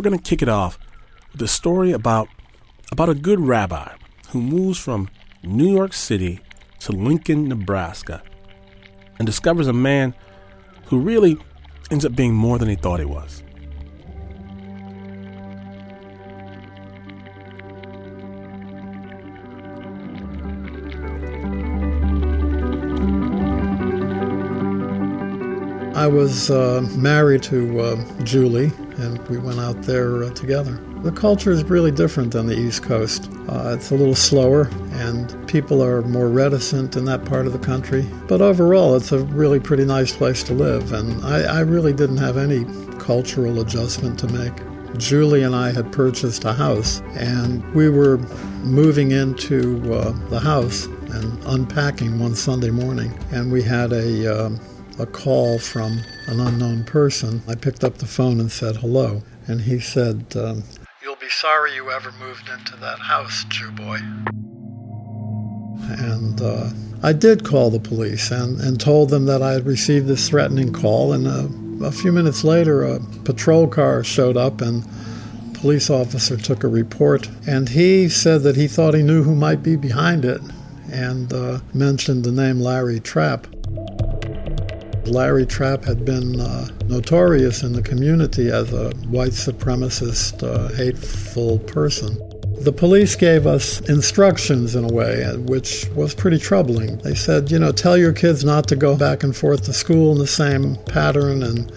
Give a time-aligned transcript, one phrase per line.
[0.00, 0.78] we're going to kick it off
[1.30, 2.26] with a story about
[2.90, 3.92] about a good rabbi
[4.30, 5.10] who moves from
[5.42, 6.40] New York City
[6.78, 8.22] to Lincoln, Nebraska,
[9.18, 10.14] and discovers a man
[10.86, 11.36] who really
[11.90, 13.42] ends up being more than he thought he was.
[25.94, 30.78] I was uh, married to uh, Julie, and we went out there uh, together.
[31.02, 33.30] The culture is really different than the East Coast.
[33.48, 37.58] Uh, it's a little slower, and people are more reticent in that part of the
[37.58, 38.06] country.
[38.28, 42.18] But overall, it's a really pretty nice place to live, and I, I really didn't
[42.18, 42.64] have any
[42.98, 44.52] cultural adjustment to make.
[44.98, 48.18] Julie and I had purchased a house, and we were
[48.62, 54.60] moving into uh, the house and unpacking one Sunday morning, and we had a um,
[55.00, 57.42] a call from an unknown person.
[57.48, 60.62] I picked up the phone and said hello, and he said, um,
[61.02, 63.98] "You'll be sorry you ever moved into that house, Jew boy."
[65.88, 66.70] And uh,
[67.02, 70.72] I did call the police and, and told them that I had received this threatening
[70.72, 71.12] call.
[71.12, 74.84] And uh, a few minutes later, a patrol car showed up and
[75.54, 79.62] police officer took a report and he said that he thought he knew who might
[79.62, 80.40] be behind it
[80.90, 83.46] and uh, mentioned the name Larry Trapp.
[85.10, 91.58] Larry Trapp had been uh, notorious in the community as a white supremacist, uh, hateful
[91.60, 92.16] person.
[92.62, 96.98] The police gave us instructions in a way, uh, which was pretty troubling.
[96.98, 100.12] They said, you know, tell your kids not to go back and forth to school
[100.12, 101.42] in the same pattern.
[101.42, 101.72] And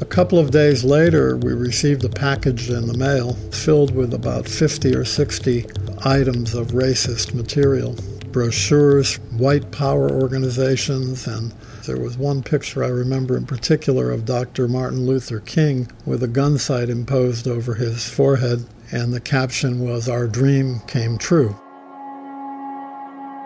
[0.00, 4.46] a couple of days later, we received a package in the mail filled with about
[4.46, 5.66] 50 or 60
[6.04, 7.96] items of racist material
[8.34, 11.54] brochures, white power organizations, and
[11.86, 14.68] there was one picture I remember in particular of Dr.
[14.68, 20.08] Martin Luther King with a gun sight imposed over his forehead, and the caption was,
[20.08, 21.54] Our dream came true.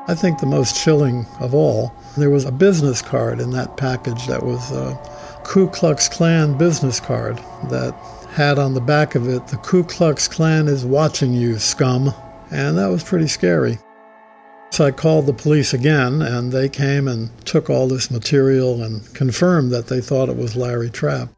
[0.07, 4.27] I think the most chilling of all, there was a business card in that package
[4.27, 4.99] that was a
[5.45, 7.39] Ku Klux Klan business card
[7.71, 7.95] that
[8.31, 12.15] had on the back of it, The Ku Klux Klan is watching you, scum.
[12.51, 13.79] And that was pretty scary.
[14.71, 19.13] So I called the police again, and they came and took all this material and
[19.15, 21.31] confirmed that they thought it was Larry Trapp.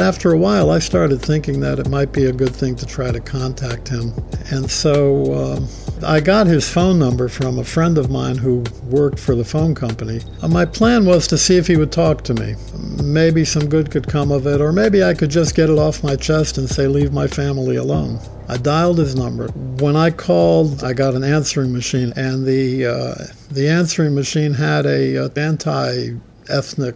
[0.00, 3.10] After a while, I started thinking that it might be a good thing to try
[3.10, 4.14] to contact him.
[4.52, 5.60] And so uh,
[6.06, 9.74] I got his phone number from a friend of mine who worked for the phone
[9.74, 10.20] company.
[10.40, 12.54] Uh, my plan was to see if he would talk to me.
[13.02, 16.04] Maybe some good could come of it, or maybe I could just get it off
[16.04, 18.20] my chest and say, Leave my family alone.
[18.48, 19.48] I dialed his number.
[19.82, 23.14] When I called, I got an answering machine, and the uh,
[23.50, 26.94] the answering machine had a uh, anti-ethnic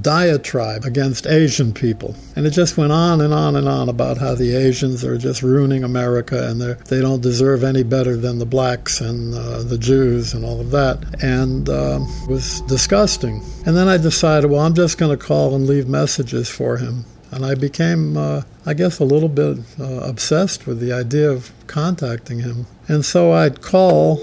[0.00, 2.14] diatribe against Asian people.
[2.36, 5.42] And it just went on and on and on about how the Asians are just
[5.42, 10.34] ruining America and they don't deserve any better than the blacks and uh, the Jews
[10.34, 11.22] and all of that.
[11.22, 13.42] And uh, was disgusting.
[13.66, 17.04] And then I decided, well, I'm just going to call and leave messages for him.
[17.30, 21.52] And I became, uh, I guess, a little bit uh, obsessed with the idea of
[21.66, 22.66] contacting him.
[22.88, 24.18] And so I'd call,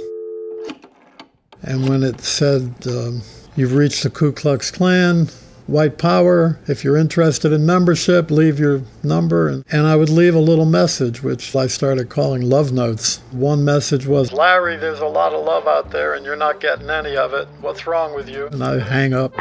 [1.61, 3.21] and when it said, um,
[3.57, 5.29] You've reached the Ku Klux Klan,
[5.67, 6.59] white power.
[6.67, 9.47] If you're interested in membership, leave your number.
[9.47, 13.17] And, and, I would leave a little message, which I started calling love notes.
[13.31, 16.89] One message was Larry, there's a lot of love out there and you're not getting
[16.89, 17.47] any of it.
[17.61, 18.47] What's wrong with you?
[18.47, 19.33] And I hang up.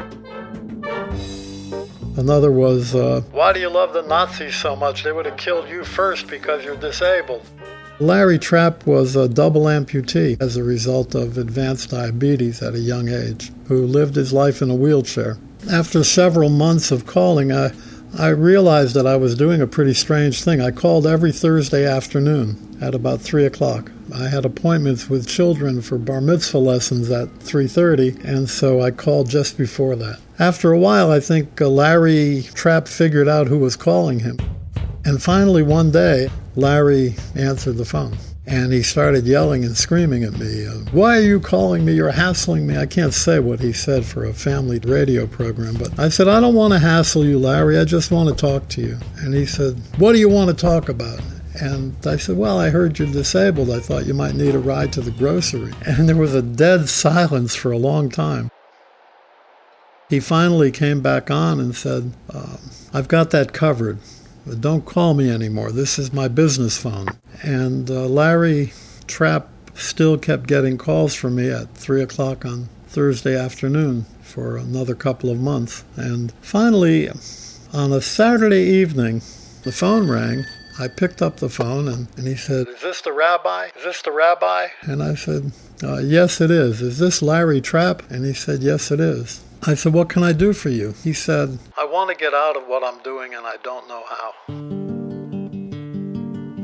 [2.17, 5.03] Another was, uh, Why do you love the Nazis so much?
[5.03, 7.45] They would have killed you first because you're disabled.
[8.01, 13.09] Larry Trapp was a double amputee as a result of advanced diabetes at a young
[13.09, 15.39] age, who lived his life in a wheelchair.
[15.71, 17.73] After several months of calling, I,
[18.19, 20.61] I realized that I was doing a pretty strange thing.
[20.61, 23.91] I called every Thursday afternoon at about 3 o'clock.
[24.15, 29.31] I had appointments with children for bar mitzvah lessons at 3:30, and so I called
[29.31, 30.19] just before that.
[30.39, 34.37] After a while, I think uh, Larry Trapp figured out who was calling him.
[35.07, 38.17] And finally, one day, Larry answered the phone.
[38.55, 41.95] And he started yelling and screaming at me, uh, Why are you calling me?
[41.95, 42.79] You're hassling me.
[42.79, 46.39] I can't say what he said for a family radio program, but I said, I
[46.39, 47.77] don't want to hassle you, Larry.
[47.81, 48.97] I just want to talk to you.
[49.17, 51.21] And he said, What do you want to talk about?
[51.61, 53.71] And I said, Well, I heard you're disabled.
[53.71, 55.73] I thought you might need a ride to the grocery.
[55.85, 58.53] And there was a dead silence for a long time.
[60.09, 62.61] He finally came back on and said, um,
[62.93, 63.99] I've got that covered.
[64.61, 65.73] Don't call me anymore.
[65.73, 67.09] This is my business phone.
[67.43, 68.73] And uh, Larry
[69.07, 74.95] Trapp still kept getting calls from me at 3 o'clock on Thursday afternoon for another
[74.95, 75.85] couple of months.
[75.97, 77.09] And finally,
[77.73, 79.23] on a Saturday evening,
[79.65, 80.45] The phone rang.
[80.79, 83.69] I picked up the phone and, and he said, Is this the rabbi?
[83.77, 84.67] Is this the rabbi?
[84.83, 85.53] And I said,
[85.83, 86.83] uh, Yes, it is.
[86.83, 88.03] Is this Larry Trapp?
[88.11, 89.43] And he said, Yes, it is.
[89.67, 90.95] I said, What can I do for you?
[91.03, 94.03] He said, I want to get out of what I'm doing and I don't know
[94.07, 94.35] how.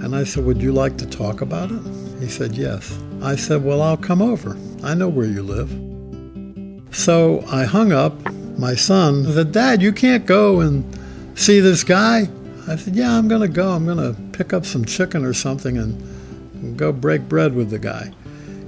[0.04, 1.80] And I said, Would you like to talk about it?
[2.20, 2.98] He said, Yes.
[3.22, 4.54] I said, Well, I'll come over.
[4.82, 5.70] I know where you live.
[6.94, 8.14] So I hung up.
[8.58, 10.84] My son said, Dad, you can't go and
[11.38, 12.28] see this guy.
[12.68, 13.70] I said, Yeah, I'm going to go.
[13.70, 15.98] I'm going to pick up some chicken or something and,
[16.54, 18.12] and go break bread with the guy.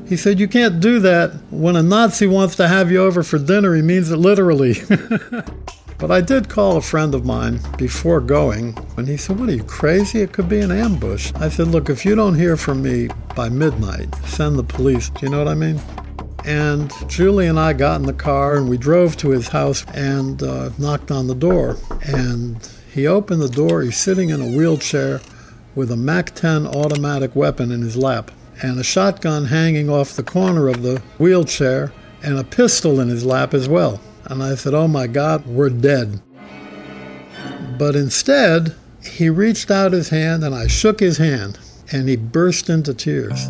[0.08, 1.32] He said, You can't do that.
[1.50, 4.74] When a Nazi wants to have you over for dinner, he means it literally.
[5.98, 9.54] but I did call a friend of mine before going, and he said, What are
[9.54, 10.20] you, crazy?
[10.20, 11.32] It could be an ambush.
[11.36, 15.10] I said, Look, if you don't hear from me by midnight, send the police.
[15.10, 15.80] Do you know what I mean?
[16.44, 20.42] And Julie and I got in the car and we drove to his house and
[20.42, 21.76] uh, knocked on the door.
[22.02, 23.82] And he opened the door.
[23.82, 25.20] He's sitting in a wheelchair
[25.76, 30.22] with a MAC 10 automatic weapon in his lap and a shotgun hanging off the
[30.22, 31.92] corner of the wheelchair
[32.22, 34.00] and a pistol in his lap as well.
[34.26, 36.22] And I said, Oh my God, we're dead.
[37.76, 38.74] But instead,
[39.04, 41.58] he reached out his hand and I shook his hand
[41.90, 43.48] and he burst into tears.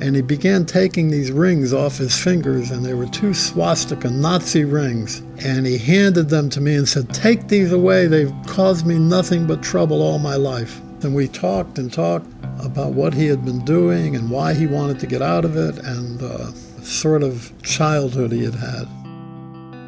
[0.00, 4.64] And he began taking these rings off his fingers, and they were two swastika Nazi
[4.64, 5.20] rings.
[5.38, 8.06] And he handed them to me and said, Take these away.
[8.06, 10.80] They've caused me nothing but trouble all my life.
[11.02, 12.26] And we talked and talked
[12.58, 15.78] about what he had been doing and why he wanted to get out of it
[15.78, 16.52] and uh,
[16.82, 18.88] sort of childhood he had had.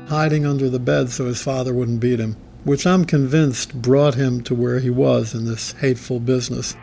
[0.08, 4.42] Hiding under the bed so his father wouldn't beat him, which I'm convinced brought him
[4.44, 6.76] to where he was in this hateful business.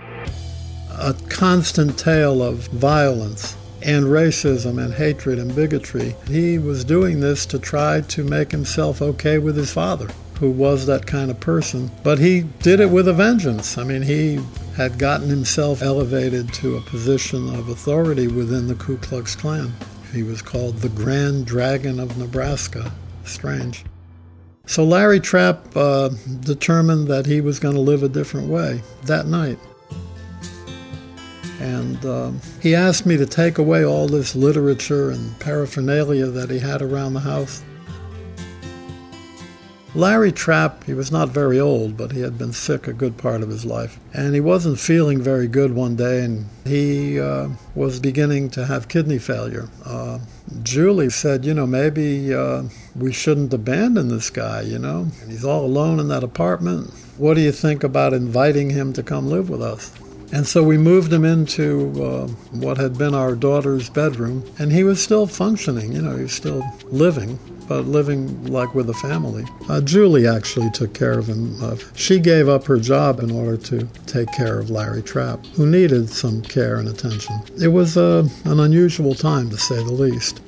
[0.91, 6.15] A constant tale of violence and racism and hatred and bigotry.
[6.27, 10.07] He was doing this to try to make himself okay with his father
[10.37, 11.89] who was that kind of person.
[12.03, 13.77] But he did it with a vengeance.
[13.77, 14.39] I mean, he
[14.75, 19.73] had gotten himself elevated to a position of authority within the Ku Klux Klan.
[20.13, 22.91] He was called the Grand Dragon of Nebraska.
[23.23, 23.85] Strange.
[24.65, 26.09] So Larry Trapp uh,
[26.41, 29.59] determined that he was going to live a different way that night.
[31.59, 36.59] And uh, he asked me to take away all this literature and paraphernalia that he
[36.59, 37.63] had around the house
[39.95, 43.41] Larry Trapp, he was not very old, but he had been sick a good part
[43.41, 43.97] of his life.
[44.13, 48.89] And he wasn't feeling very good one day, and he uh, was beginning to have
[48.89, 49.69] kidney failure.
[49.85, 50.19] Uh,
[50.63, 52.63] Julie said, you know, maybe uh,
[52.93, 55.07] we shouldn't abandon this guy, you know?
[55.29, 56.91] He's all alone in that apartment.
[57.17, 59.93] What do you think about inviting him to come live with us?
[60.33, 64.83] And so we moved him into uh, what had been our daughter's bedroom, and he
[64.83, 69.45] was still functioning, you know, he was still living but living like with a family.
[69.69, 71.61] Uh, Julie actually took care of him.
[71.63, 75.65] Uh, she gave up her job in order to take care of Larry Trapp, who
[75.65, 77.35] needed some care and attention.
[77.61, 80.41] It was uh, an unusual time, to say the least.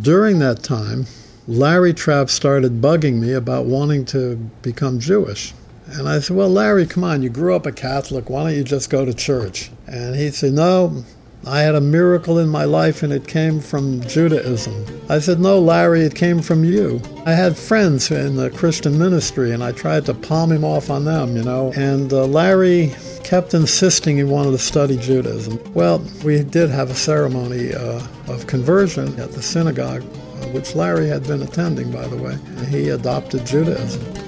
[0.00, 1.06] During that time,
[1.46, 5.52] Larry Trapp started bugging me about wanting to become Jewish.
[5.92, 8.30] And I said, Well, Larry, come on, you grew up a Catholic.
[8.30, 9.70] Why don't you just go to church?
[9.86, 11.04] And he said, No,
[11.46, 14.86] I had a miracle in my life and it came from Judaism.
[15.10, 17.02] I said, No, Larry, it came from you.
[17.26, 21.04] I had friends in the Christian ministry and I tried to palm him off on
[21.04, 21.72] them, you know.
[21.76, 25.60] And uh, Larry kept insisting he wanted to study Judaism.
[25.74, 31.08] Well, we did have a ceremony uh, of conversion at the synagogue, uh, which Larry
[31.08, 32.38] had been attending, by the way.
[32.68, 34.21] He adopted Judaism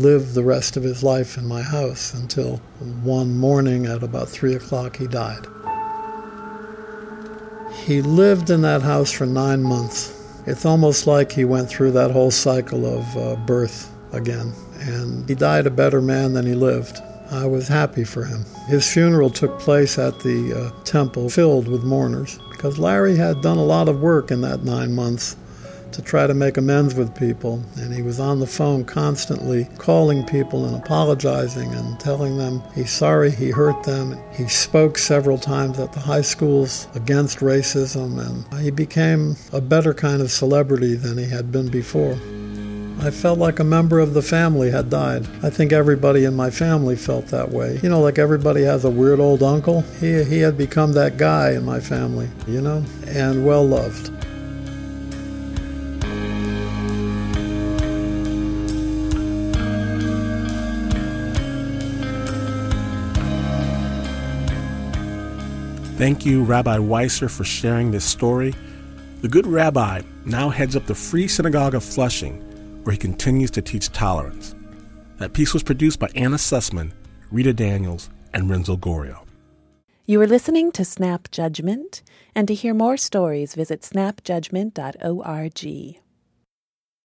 [0.00, 2.56] lived the rest of his life in my house until
[3.02, 5.46] one morning at about 3 o'clock he died.
[7.84, 10.16] He lived in that house for nine months.
[10.46, 14.52] It's almost like he went through that whole cycle of uh, birth again.
[14.80, 16.98] And he died a better man than he lived.
[17.30, 18.44] I was happy for him.
[18.68, 23.58] His funeral took place at the uh, temple filled with mourners because Larry had done
[23.58, 25.36] a lot of work in that nine months
[25.92, 27.62] to try to make amends with people.
[27.76, 32.90] And he was on the phone constantly calling people and apologizing and telling them he's
[32.90, 34.18] sorry he hurt them.
[34.32, 39.94] He spoke several times at the high schools against racism, and he became a better
[39.94, 42.18] kind of celebrity than he had been before.
[43.02, 45.26] I felt like a member of the family had died.
[45.42, 47.80] I think everybody in my family felt that way.
[47.82, 49.80] You know, like everybody has a weird old uncle.
[50.00, 54.19] He, he had become that guy in my family, you know, and well loved.
[66.00, 68.54] Thank you, Rabbi Weisser, for sharing this story.
[69.20, 72.40] The good rabbi now heads up the Free Synagogue of Flushing,
[72.84, 74.54] where he continues to teach tolerance.
[75.18, 76.92] That piece was produced by Anna Sussman,
[77.30, 79.26] Rita Daniels, and Renzo Gorrio.
[80.06, 82.02] You are listening to Snap Judgment,
[82.34, 86.00] and to hear more stories, visit snapjudgment.org.